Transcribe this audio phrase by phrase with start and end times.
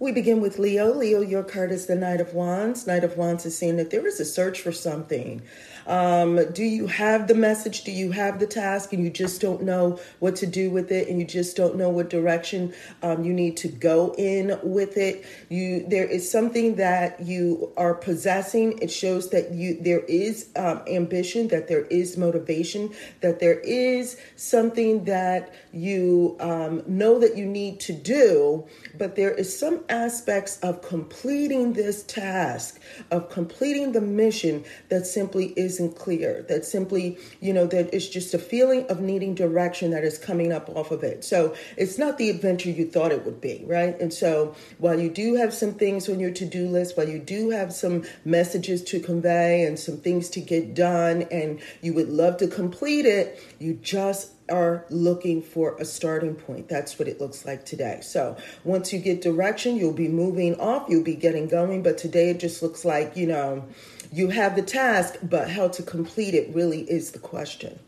[0.00, 0.92] We begin with Leo.
[0.92, 2.84] Leo, your card is the Knight of Wands.
[2.84, 5.40] Knight of Wands is saying that there is a search for something.
[5.86, 7.84] Um, do you have the message?
[7.84, 11.08] Do you have the task and you just don't know what to do with it
[11.08, 15.24] and you just don't know what direction um, you need to go in with it?
[15.48, 18.78] You there is something that you are possessing.
[18.80, 24.16] It shows that you there is um, ambition, that there is motivation, that there is
[24.36, 28.64] something that you um, know that you need to do,
[28.96, 32.80] but there is some aspects of completing this task,
[33.10, 38.08] of completing the mission that simply is isn't clear, that simply, you know, that it's
[38.08, 41.24] just a feeling of needing direction that is coming up off of it.
[41.24, 43.98] So it's not the adventure you thought it would be, right?
[44.00, 47.18] And so while you do have some things on your to do list, while you
[47.18, 52.08] do have some messages to convey and some things to get done, and you would
[52.08, 56.68] love to complete it, you just are looking for a starting point.
[56.68, 58.00] That's what it looks like today.
[58.02, 61.82] So once you get direction, you'll be moving off, you'll be getting going.
[61.82, 63.64] But today it just looks like, you know,
[64.14, 67.80] you have the task, but how to complete it really is the question.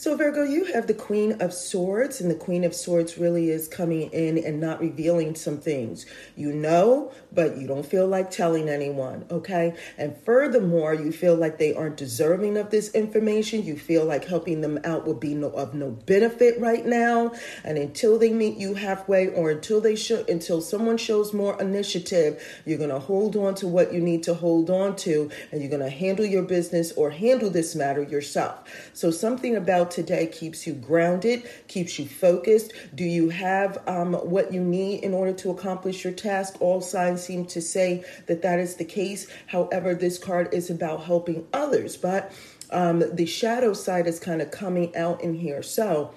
[0.00, 3.66] So, Virgo, you have the Queen of Swords, and the Queen of Swords really is
[3.66, 6.06] coming in and not revealing some things.
[6.36, 9.74] You know, but you don't feel like telling anyone, okay?
[9.96, 13.64] And furthermore, you feel like they aren't deserving of this information.
[13.64, 17.32] You feel like helping them out would be no, of no benefit right now.
[17.64, 22.40] And until they meet you halfway, or until they show, until someone shows more initiative,
[22.64, 25.90] you're gonna hold on to what you need to hold on to, and you're gonna
[25.90, 28.60] handle your business or handle this matter yourself.
[28.92, 32.72] So, something about today keeps you grounded, keeps you focused?
[32.94, 36.56] Do you have um, what you need in order to accomplish your task?
[36.60, 39.26] All signs seem to say that that is the case.
[39.46, 42.32] However, this card is about helping others, but
[42.70, 45.62] um, the shadow side is kind of coming out in here.
[45.62, 46.12] So,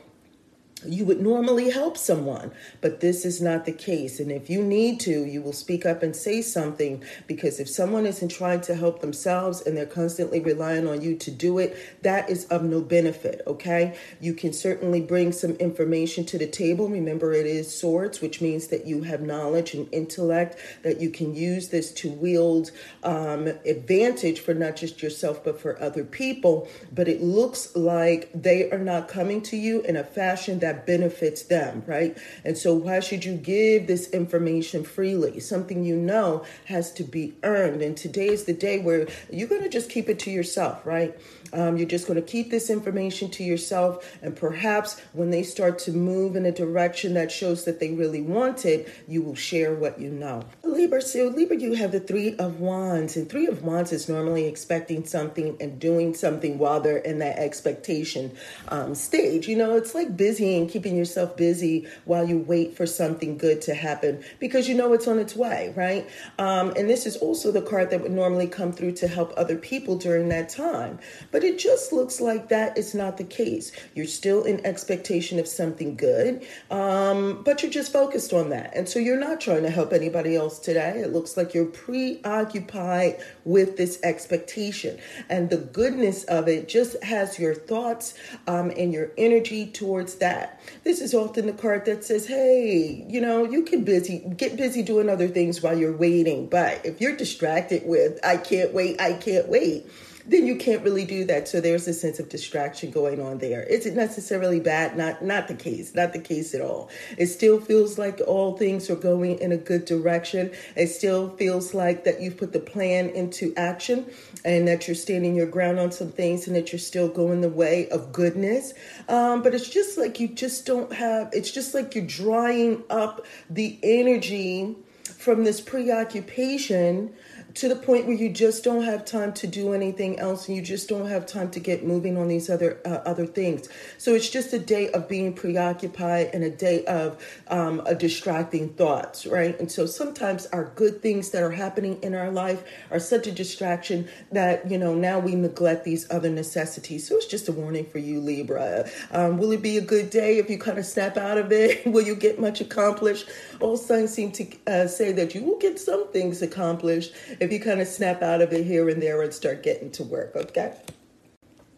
[0.86, 4.20] you would normally help someone, but this is not the case.
[4.20, 8.06] And if you need to, you will speak up and say something because if someone
[8.06, 12.30] isn't trying to help themselves and they're constantly relying on you to do it, that
[12.30, 13.98] is of no benefit, okay?
[14.20, 16.90] You can certainly bring some information to the table.
[16.90, 21.36] Remember, it is swords, which means that you have knowledge and intellect, that you can
[21.36, 22.72] use this to wield
[23.04, 26.68] um, advantage for not just yourself, but for other people.
[26.92, 30.86] But it looks like they are not coming to you in a fashion that that
[30.86, 32.18] benefits them, right?
[32.46, 35.40] And so, why should you give this information freely?
[35.40, 37.82] Something you know has to be earned.
[37.82, 41.18] And today is the day where you're going to just keep it to yourself, right?
[41.54, 45.80] Um, you're just going to keep this information to yourself, and perhaps when they start
[45.80, 49.76] to move in a direction that shows that they really want it, you will share
[49.76, 50.44] what you know.
[50.82, 54.48] Libra, so Libra, you have the Three of Wands, and Three of Wands is normally
[54.48, 58.36] expecting something and doing something while they're in that expectation
[58.70, 59.48] um, stage.
[59.48, 63.62] You know, it's like busy and keeping yourself busy while you wait for something good
[63.62, 66.10] to happen because you know it's on its way, right?
[66.40, 69.58] Um, and this is also the card that would normally come through to help other
[69.58, 70.98] people during that time.
[71.30, 73.72] But it just looks like that is not the case.
[73.94, 78.76] You're still in expectation of something good, um, but you're just focused on that.
[78.76, 81.02] And so you're not trying to help anybody else today.
[81.02, 84.98] It looks like you're preoccupied with this expectation.
[85.30, 88.14] And the goodness of it just has your thoughts
[88.48, 90.62] um, and your energy towards that.
[90.86, 94.82] This is often the card that says, hey, you know, you can busy get busy
[94.82, 96.48] doing other things while you're waiting.
[96.48, 99.86] But if you're distracted with, I can't wait, I can't wait
[100.26, 101.48] then you can't really do that.
[101.48, 103.64] So there's a sense of distraction going on there.
[103.64, 104.98] Is it necessarily bad?
[104.98, 105.96] Not not the case.
[105.96, 106.90] Not the case at all.
[107.18, 110.52] It still feels like all things are going in a good direction.
[110.76, 114.12] It still feels like that you've put the plan into action
[114.46, 117.50] and that you're standing your ground on some things and that you're still going the
[117.50, 118.74] way of goodness.
[119.08, 121.30] Um, but it's just like you just don't have.
[121.34, 127.14] It's just like you're drying up the energy from this preoccupation
[127.56, 130.64] to the point where you just don't have time to do anything else and you
[130.64, 133.68] just don't have time to get moving on these other uh, other things.
[133.98, 138.70] So it's just a day of being preoccupied and a day of um, a distracting
[138.70, 139.60] thoughts right?
[139.60, 143.32] And so sometimes our good things that are happening in our life are such a
[143.32, 147.08] distraction that you know now we neglect these other necessities.
[147.08, 148.90] So it's just a warning for you libra.
[149.12, 151.86] Um, will it be a good day if you kind of snap out of it?
[151.92, 153.30] Will you get much accomplished?
[153.60, 157.60] All signs seem to uh, say that you will get some things accomplished if you
[157.60, 160.74] kind of snap out of it here and there and start getting to work, okay?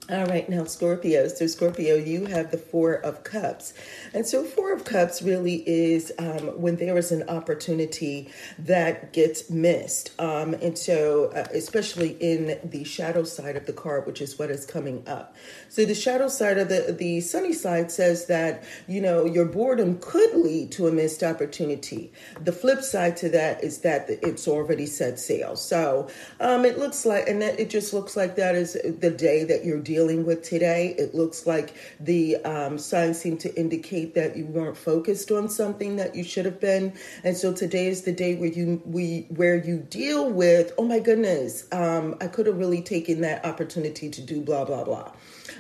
[0.10, 1.30] All right, now Scorpio.
[1.30, 3.74] So, Scorpio, you have the Four of Cups.
[4.14, 8.30] And so, Four of Cups really is um, when there is an opportunity
[8.60, 10.12] that gets missed.
[10.20, 14.52] Um, and so, uh, especially in the shadow side of the card, which is what
[14.52, 15.38] is coming up.
[15.70, 20.00] So, the shadow side of the, the sunny side says that, you know, your boredom
[20.02, 22.12] could lead to a missed opportunity.
[22.42, 25.56] The flip side to that is that it's already set sail.
[25.56, 26.10] So,
[26.42, 29.64] um, it looks like, and that it just looks like that is the day that
[29.64, 30.96] you're dealing with today.
[30.98, 35.96] It looks like the um, signs seem to indicate that you weren't focused on something
[35.98, 36.94] that you should have been,
[37.24, 40.74] and so today is the day where you we where you deal with.
[40.78, 44.84] Oh my goodness, um, I could have really taken that opportunity to do blah blah
[44.84, 45.12] blah.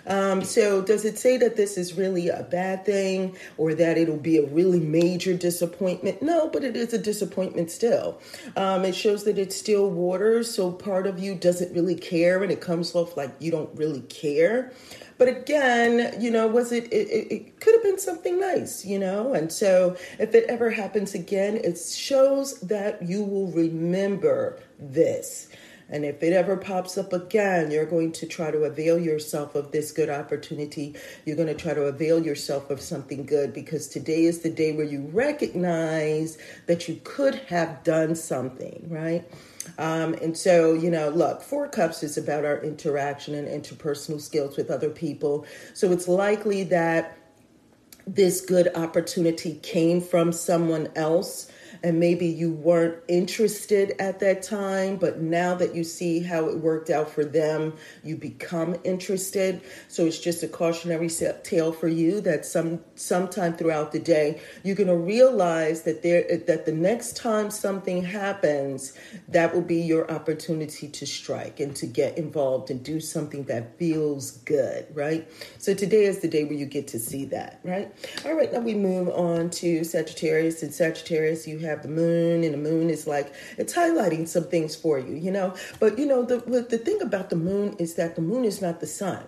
[0.07, 4.18] Um, so, does it say that this is really a bad thing or that it'll
[4.18, 6.21] be a really major disappointment?
[6.21, 8.19] No, but it is a disappointment still.
[8.56, 12.51] Um, it shows that it's still water, so part of you doesn't really care and
[12.51, 14.71] it comes off like you don't really care.
[15.18, 19.33] But again, you know, was it, it, it could have been something nice, you know?
[19.33, 25.47] And so if it ever happens again, it shows that you will remember this.
[25.89, 29.71] And if it ever pops up again, you're going to try to avail yourself of
[29.71, 30.95] this good opportunity.
[31.25, 34.71] You're going to try to avail yourself of something good because today is the day
[34.71, 36.38] where you recognize
[36.68, 39.24] that you could have done something, right?
[39.77, 44.57] Um, and so, you know, look, Four Cups is about our interaction and interpersonal skills
[44.57, 45.45] with other people.
[45.74, 47.18] So it's likely that
[48.06, 51.50] this good opportunity came from someone else
[51.83, 56.57] and maybe you weren't interested at that time, but now that you see how it
[56.57, 59.62] worked out for them, you become interested.
[59.89, 61.09] So it's just a cautionary
[61.44, 66.24] tale for you that some sometime throughout the day you're going to realize that there
[66.47, 68.94] that the next time something happens,
[69.27, 73.77] that will be your opportunity to strike and to get involved and do something that
[73.77, 75.27] feels good, right?
[75.57, 77.94] So today is the day where you get to see that, right?
[78.25, 80.63] All right, now we move on to Sagittarius.
[80.63, 84.46] And Sagittarius, you have have the moon, and the moon is like it's highlighting some
[84.46, 85.54] things for you, you know.
[85.80, 86.38] But you know, the
[86.75, 89.24] the thing about the moon is that the moon is not the sun.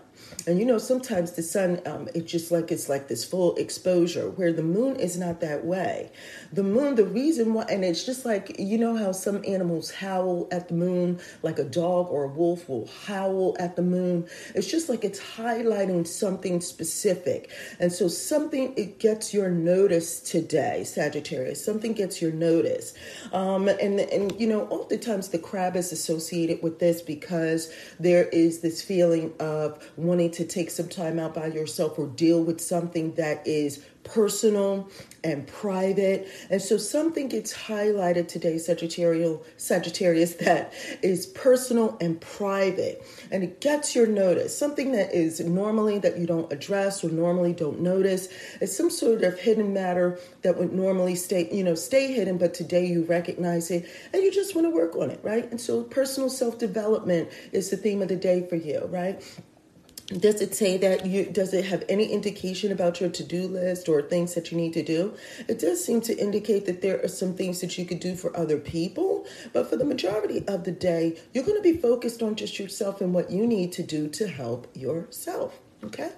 [0.48, 4.30] And you know, sometimes the sun, um, it's just like it's like this full exposure,
[4.30, 6.12] where the moon is not that way.
[6.54, 10.48] The moon, the reason why, and it's just like you know how some animals howl
[10.52, 14.28] at the moon, like a dog or a wolf will howl at the moon.
[14.54, 20.84] It's just like it's highlighting something specific, and so something it gets your notice today,
[20.84, 21.64] Sagittarius.
[21.64, 22.94] Something gets your notice,
[23.34, 28.60] um, and and you know, oftentimes the crab is associated with this because there is
[28.60, 33.14] this feeling of wanting to take some time out by yourself or deal with something
[33.16, 34.90] that is personal
[35.24, 36.28] and private.
[36.50, 43.06] And so something gets highlighted today, Sagittarius, Sagittarius, that is personal and private.
[43.32, 44.58] And it gets your notice.
[44.58, 48.30] Something that is normally that you don't address or normally don't notice.
[48.62, 52.54] It's some sort of hidden matter that would normally stay, you know, stay hidden, but
[52.54, 55.50] today you recognize it and you just want to work on it, right?
[55.50, 59.22] And so personal self-development is the theme of the day for you, right?
[60.08, 64.02] Does it say that you does it have any indication about your to-do list or
[64.02, 65.16] things that you need to do?
[65.48, 68.36] It does seem to indicate that there are some things that you could do for
[68.38, 72.36] other people but for the majority of the day you're going to be focused on
[72.36, 76.12] just yourself and what you need to do to help yourself okay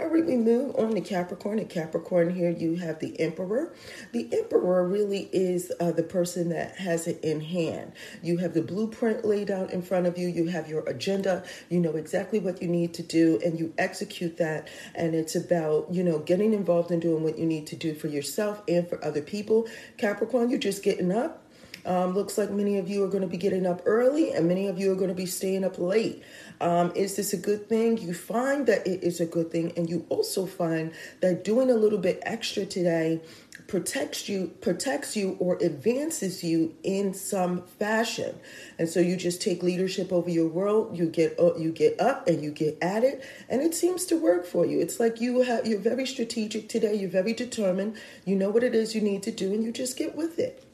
[0.00, 1.58] all right, we move on to Capricorn.
[1.58, 3.72] At Capricorn, here you have the Emperor.
[4.12, 7.92] The Emperor really is uh, the person that has it in hand.
[8.22, 11.80] You have the blueprint laid out in front of you, you have your agenda, you
[11.80, 14.68] know exactly what you need to do, and you execute that.
[14.94, 18.08] And it's about, you know, getting involved in doing what you need to do for
[18.08, 19.68] yourself and for other people.
[19.96, 21.43] Capricorn, you're just getting up.
[21.86, 24.68] Um, looks like many of you are going to be getting up early and many
[24.68, 26.22] of you are going to be staying up late.
[26.60, 27.98] Um, is this a good thing?
[27.98, 31.74] You find that it is a good thing, and you also find that doing a
[31.74, 33.20] little bit extra today
[33.66, 38.38] protects you protects you or advances you in some fashion
[38.78, 42.28] and so you just take leadership over your world you get uh, you get up
[42.28, 45.40] and you get at it and it seems to work for you it's like you
[45.40, 49.22] have you're very strategic today you're very determined you know what it is you need
[49.22, 50.73] to do and you just get with it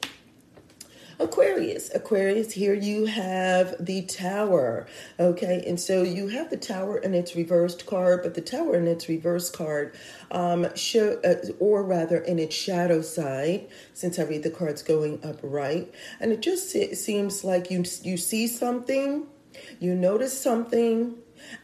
[1.21, 4.87] Aquarius, Aquarius, here you have the tower.
[5.19, 8.87] Okay, and so you have the tower in its reversed card, but the tower in
[8.87, 9.95] its reverse card,
[10.31, 15.19] um, show, uh, or rather in its shadow side, since I read the cards going
[15.23, 19.27] upright, and it just it seems like you you see something,
[19.79, 21.15] you notice something,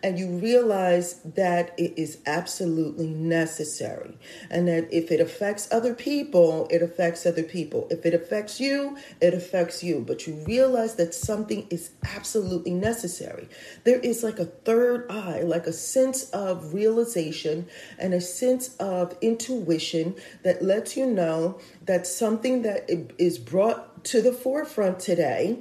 [0.03, 4.17] and you realize that it is absolutely necessary
[4.50, 7.88] and that if it affects other people, it affects other people.
[7.89, 10.03] If it affects you, it affects you.
[10.05, 13.48] But you realize that something is absolutely necessary.
[13.84, 17.67] There is like a third eye, like a sense of realization
[17.98, 24.22] and a sense of intuition that lets you know that something that is brought to
[24.22, 25.60] the forefront today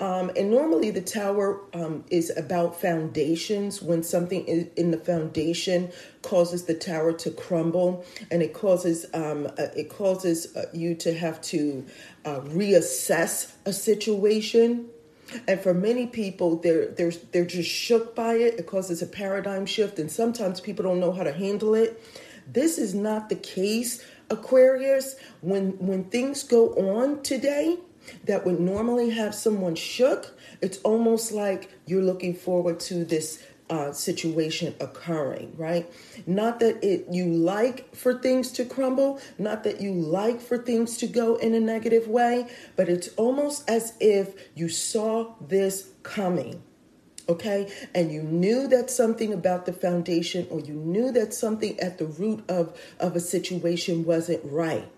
[0.00, 3.82] um, and normally, the tower um, is about foundations.
[3.82, 5.90] When something in the foundation
[6.22, 11.12] causes the tower to crumble, and it causes um, uh, it causes uh, you to
[11.14, 11.84] have to
[12.24, 14.86] uh, reassess a situation.
[15.48, 18.54] And for many people, they're they're they're just shook by it.
[18.60, 22.00] It causes a paradigm shift, and sometimes people don't know how to handle it.
[22.46, 25.16] This is not the case, Aquarius.
[25.40, 27.78] When when things go on today
[28.24, 33.92] that would normally have someone shook, it's almost like you're looking forward to this uh,
[33.92, 35.90] situation occurring, right?
[36.26, 40.96] Not that it you like for things to crumble, not that you like for things
[40.98, 46.62] to go in a negative way, but it's almost as if you saw this coming.
[47.28, 51.98] Okay, and you knew that something about the foundation, or you knew that something at
[51.98, 54.90] the root of, of a situation wasn't right.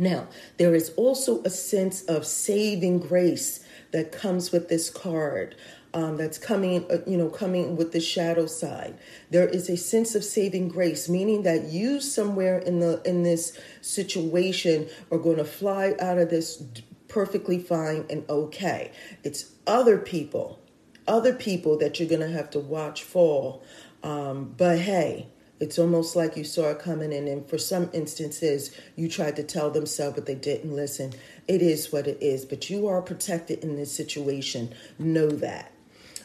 [0.00, 5.54] Now, there is also a sense of saving grace that comes with this card.
[5.92, 8.96] Um, that's coming, uh, you know, coming with the shadow side.
[9.30, 13.58] There is a sense of saving grace, meaning that you somewhere in the in this
[13.80, 16.62] situation are going to fly out of this
[17.08, 18.92] perfectly fine and okay.
[19.24, 20.60] It's other people,
[21.08, 23.64] other people that you're going to have to watch fall.
[24.04, 25.26] Um, but hey,
[25.60, 29.42] it's almost like you saw it coming in, and for some instances, you tried to
[29.42, 31.12] tell them so, but they didn't listen.
[31.46, 34.74] It is what it is, but you are protected in this situation.
[34.98, 35.70] Know that.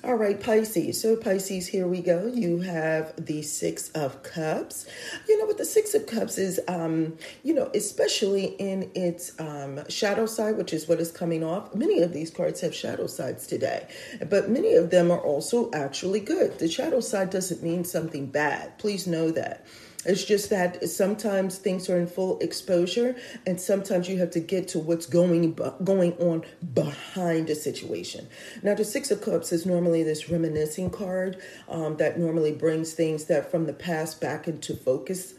[0.05, 1.01] All right, Pisces.
[1.01, 2.27] So, Pisces, here we go.
[2.27, 4.85] You have the Six of Cups.
[5.27, 9.79] You know what the Six of Cups is, um, you know, especially in its um,
[9.89, 11.73] shadow side, which is what is coming off.
[11.73, 13.87] Many of these cards have shadow sides today,
[14.29, 16.59] but many of them are also actually good.
[16.59, 18.77] The shadow side doesn't mean something bad.
[18.77, 19.65] Please know that.
[20.05, 24.67] It's just that sometimes things are in full exposure, and sometimes you have to get
[24.69, 26.43] to what's going going on
[26.73, 28.27] behind a situation.
[28.63, 33.25] Now, the Six of Cups is normally this reminiscing card um, that normally brings things
[33.25, 35.33] that from the past back into focus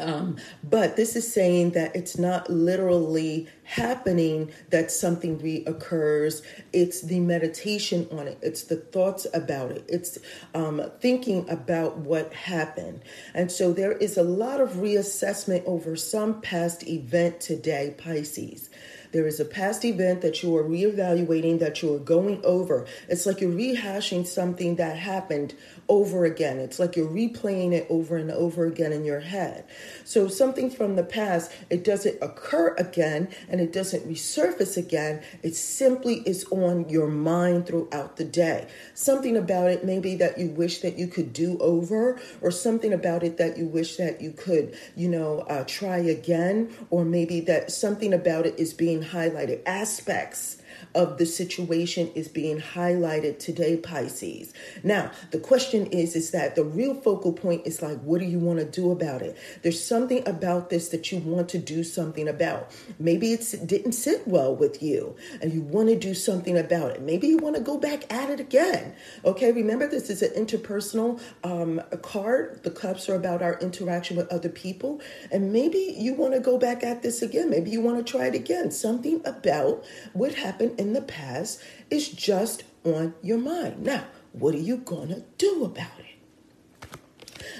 [0.00, 6.42] um, but this is saying that it's not literally happening that something reoccurs.
[6.72, 10.18] It's the meditation on it, it's the thoughts about it, it's
[10.54, 13.02] um, thinking about what happened.
[13.34, 18.70] And so there is a lot of reassessment over some past event today, Pisces.
[19.12, 22.86] There is a past event that you are reevaluating, that you are going over.
[23.08, 25.54] It's like you're rehashing something that happened
[25.90, 26.58] over again.
[26.58, 29.64] It's like you're replaying it over and over again in your head.
[30.04, 35.22] So, something from the past, it doesn't occur again and it doesn't resurface again.
[35.42, 38.68] It simply is on your mind throughout the day.
[38.94, 43.24] Something about it, maybe that you wish that you could do over, or something about
[43.24, 47.72] it that you wish that you could, you know, uh, try again, or maybe that
[47.72, 49.60] something about it is being highlighted.
[49.66, 50.59] Aspects
[50.94, 54.52] of the situation is being highlighted today, Pisces.
[54.82, 58.38] Now, the question is, is that the real focal point is like, what do you
[58.38, 59.36] want to do about it?
[59.62, 62.70] There's something about this that you want to do something about.
[62.98, 67.02] Maybe it didn't sit well with you and you want to do something about it.
[67.02, 68.94] Maybe you want to go back at it again.
[69.24, 72.62] Okay, remember this is an interpersonal um, card.
[72.62, 75.00] The cups are about our interaction with other people.
[75.30, 77.50] And maybe you want to go back at this again.
[77.50, 78.70] Maybe you want to try it again.
[78.70, 83.82] Something about what happened in the past is just on your mind.
[83.82, 86.19] Now, what are you going to do about it?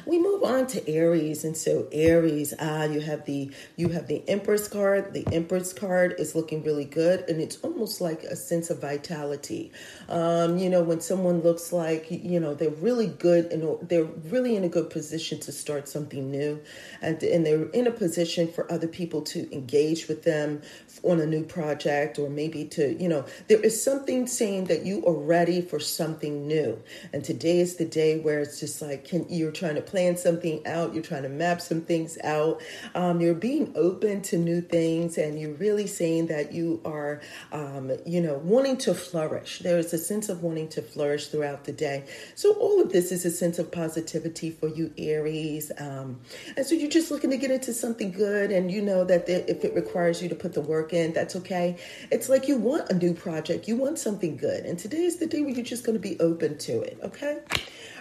[0.06, 4.22] We move on to Aries, and so Aries, ah, you have the you have the
[4.28, 5.12] Empress card.
[5.12, 9.72] The Empress card is looking really good, and it's almost like a sense of vitality.
[10.08, 14.56] Um, you know, when someone looks like you know they're really good and they're really
[14.56, 16.60] in a good position to start something new,
[17.02, 20.62] and and they're in a position for other people to engage with them
[21.02, 25.04] on a new project, or maybe to you know there is something saying that you
[25.06, 29.26] are ready for something new, and today is the day where it's just like can
[29.28, 32.62] you're trying to plan something out, you're trying to map some things out,
[32.94, 37.20] um, you're being open to new things, and you're really saying that you are,
[37.52, 39.58] um, you know, wanting to flourish.
[39.58, 42.04] There is a sense of wanting to flourish throughout the day.
[42.36, 45.72] So, all of this is a sense of positivity for you, Aries.
[45.78, 46.20] Um,
[46.56, 49.64] and so, you're just looking to get into something good, and you know that if
[49.64, 51.76] it requires you to put the work in, that's okay.
[52.10, 54.64] It's like you want a new project, you want something good.
[54.64, 57.38] And today is the day where you're just going to be open to it, okay?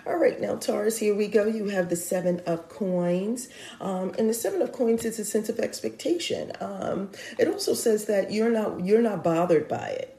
[0.09, 1.45] All right, now Taurus, here we go.
[1.45, 3.47] You have the Seven of Coins,
[3.79, 6.51] um, and the Seven of Coins is a sense of expectation.
[6.59, 10.18] Um, it also says that you're not you're not bothered by it.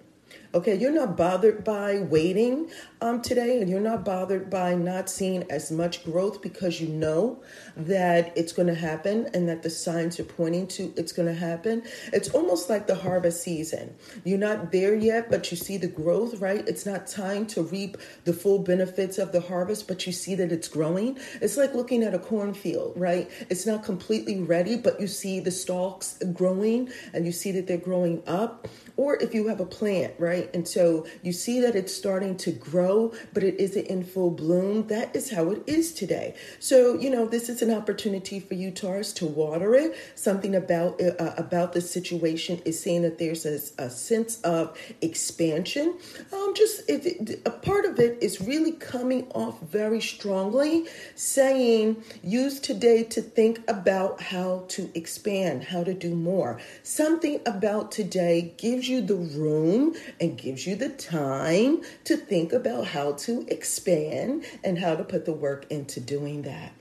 [0.52, 5.48] Okay, you're not bothered by waiting um, today, and you're not bothered by not seeing
[5.48, 7.40] as much growth because you know
[7.76, 11.34] that it's going to happen and that the signs are pointing to it's going to
[11.34, 11.84] happen.
[12.12, 13.94] It's almost like the harvest season.
[14.24, 16.66] You're not there yet, but you see the growth, right?
[16.66, 20.50] It's not time to reap the full benefits of the harvest, but you see that
[20.50, 21.16] it's growing.
[21.40, 23.30] It's like looking at a cornfield, right?
[23.50, 27.76] It's not completely ready, but you see the stalks growing and you see that they're
[27.76, 28.66] growing up.
[28.96, 30.39] Or if you have a plant, right?
[30.40, 30.54] Right?
[30.54, 34.86] And so you see that it's starting to grow, but it isn't in full bloom.
[34.88, 36.34] That is how it is today.
[36.58, 39.96] So, you know, this is an opportunity for you, Taurus, to water it.
[40.14, 45.94] Something about uh, about the situation is saying that there's a, a sense of expansion.
[46.32, 52.60] Um, just it, a part of it is really coming off very strongly, saying use
[52.60, 56.60] today to think about how to expand, how to do more.
[56.82, 62.52] Something about today gives you the room and and gives you the time to think
[62.52, 66.72] about how to expand and how to put the work into doing that.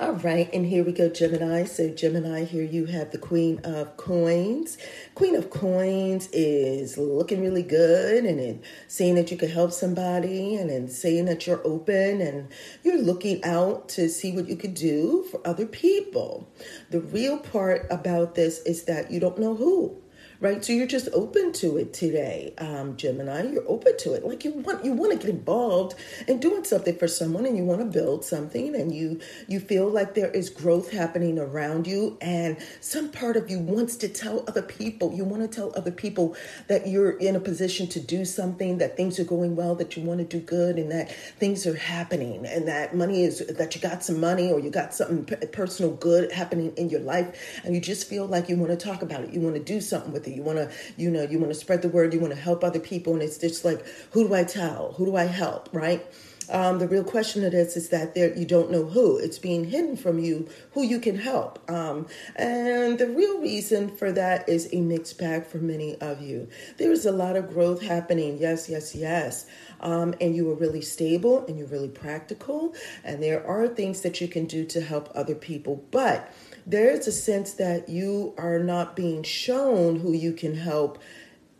[0.00, 1.64] All right, and here we go, Gemini.
[1.64, 4.78] So, Gemini, here you have the Queen of Coins.
[5.14, 10.56] Queen of Coins is looking really good and then saying that you can help somebody
[10.56, 12.48] and then saying that you're open and
[12.82, 16.48] you're looking out to see what you could do for other people.
[16.90, 20.02] The real part about this is that you don't know who
[20.40, 20.64] right?
[20.64, 23.50] So you're just open to it today, um, Gemini.
[23.50, 24.24] You're open to it.
[24.24, 25.94] Like you want you want to get involved
[26.28, 29.88] in doing something for someone, and you want to build something, and you you feel
[29.88, 34.44] like there is growth happening around you, and some part of you wants to tell
[34.46, 35.12] other people.
[35.14, 36.36] You want to tell other people
[36.68, 40.04] that you're in a position to do something, that things are going well, that you
[40.04, 43.80] want to do good, and that things are happening, and that money is that you
[43.80, 47.80] got some money or you got something personal good happening in your life, and you
[47.80, 49.32] just feel like you want to talk about it.
[49.32, 51.82] You want to do something with you want to, you know, you want to spread
[51.82, 52.12] the word.
[52.12, 53.14] You want to help other people.
[53.14, 54.92] And it's just like, who do I tell?
[54.92, 55.68] Who do I help?
[55.72, 56.06] Right?
[56.50, 59.18] Um, the real question of this is that there you don't know who.
[59.18, 61.58] It's being hidden from you who you can help.
[61.70, 66.48] Um, and the real reason for that is a mixed bag for many of you.
[66.78, 68.38] There is a lot of growth happening.
[68.38, 69.46] Yes, yes, yes.
[69.80, 72.74] Um, and you are really stable and you're really practical.
[73.04, 75.84] And there are things that you can do to help other people.
[75.90, 76.32] But
[76.68, 80.98] there's a sense that you are not being shown who you can help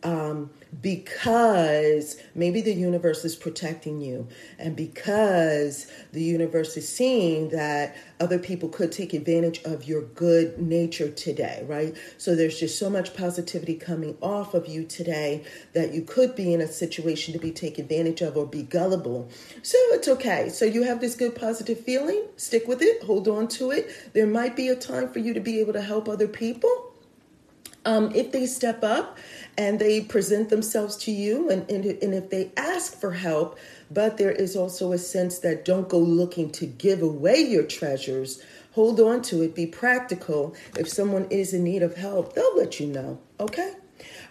[0.03, 0.51] um,
[0.81, 4.27] because maybe the universe is protecting you,
[4.57, 10.59] and because the universe is seeing that other people could take advantage of your good
[10.59, 11.95] nature today, right?
[12.17, 16.53] So there's just so much positivity coming off of you today that you could be
[16.53, 19.29] in a situation to be taken advantage of or be gullible.
[19.63, 20.49] So it's okay.
[20.49, 24.13] So you have this good positive feeling, stick with it, hold on to it.
[24.13, 26.93] There might be a time for you to be able to help other people
[27.85, 29.17] um, if they step up
[29.59, 33.59] and they present themselves to you, and, and, and if they ask for help,
[33.91, 38.41] but there is also a sense that don't go looking to give away your treasures.
[38.71, 40.55] Hold on to it, be practical.
[40.77, 43.73] If someone is in need of help, they'll let you know, okay?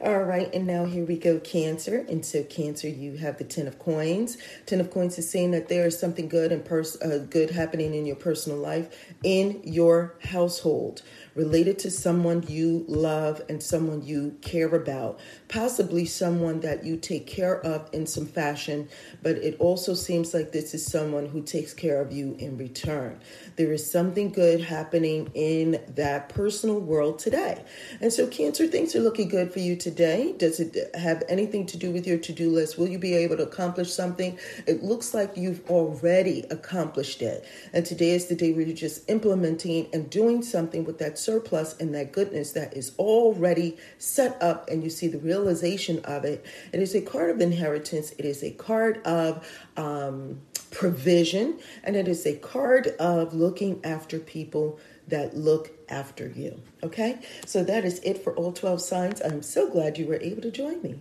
[0.01, 2.07] All right, and now here we go, Cancer.
[2.09, 4.39] And so, Cancer, you have the Ten of Coins.
[4.65, 7.95] Ten of Coins is saying that there is something good and pers- uh, good happening
[7.95, 8.89] in your personal life,
[9.23, 11.03] in your household
[11.39, 17.29] related to someone you love and someone you care about, possibly someone that you take
[17.29, 18.89] care of in some fashion,
[19.23, 23.21] but it also seems like this is someone who takes care of you in return.
[23.55, 27.63] There is something good happening in that personal world today.
[28.01, 30.35] And so, Cancer, things are looking good for you today.
[30.39, 32.79] Does it have anything to do with your to do list?
[32.79, 34.37] Will you be able to accomplish something?
[34.67, 37.45] It looks like you've already accomplished it.
[37.73, 41.77] And today is the day where you're just implementing and doing something with that surplus
[41.79, 46.43] and that goodness that is already set up and you see the realization of it.
[46.73, 52.09] It is a card of inheritance, it is a card of um, provision, and it
[52.09, 56.63] is a card of looking after people that look after you.
[56.83, 59.21] Okay, so that is it for all 12 signs.
[59.21, 60.99] I'm so glad you were able to join me.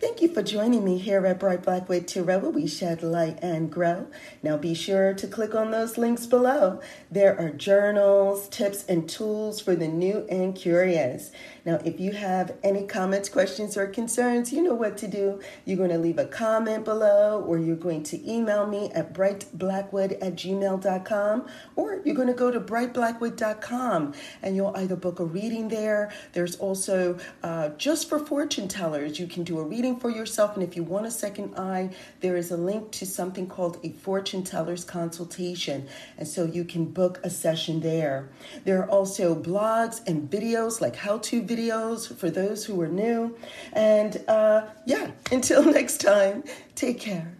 [0.00, 3.68] Thank you for joining me here at Bright Blackwood Tarot, where we shed light and
[3.68, 4.06] grow.
[4.44, 6.80] Now be sure to click on those links below.
[7.10, 11.32] There are journals, tips, and tools for the new and curious.
[11.64, 15.40] Now, if you have any comments, questions, or concerns, you know what to do.
[15.64, 20.12] You're going to leave a comment below, or you're going to email me at brightblackwood
[20.22, 25.68] at gmail.com, or you're going to go to brightblackwood.com and you'll either book a reading
[25.68, 26.12] there.
[26.34, 30.54] There's also uh, just for fortune tellers, you can do a reading for yourself.
[30.54, 33.90] And if you want a second eye, there is a link to something called a
[33.90, 35.88] fortune teller's consultation.
[36.16, 38.28] And so you can book a session there.
[38.64, 43.36] There are also blogs and videos, like how to videos for those who are new.
[43.72, 47.37] And uh, yeah, until next time, take care.